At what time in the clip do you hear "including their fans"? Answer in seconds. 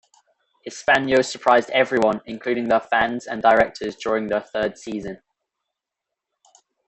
2.25-3.27